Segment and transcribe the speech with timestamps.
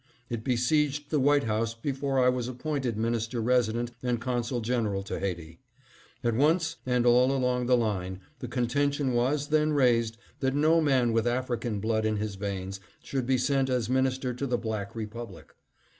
[0.31, 5.19] It besieged the White House before I was appointed Minister Resident and Consul General to
[5.19, 5.59] Haiti.
[6.23, 11.13] At once and all along the line, the contention was then raised that no man
[11.13, 15.53] with African blood in his veins should be sent as minister to the Black Republic.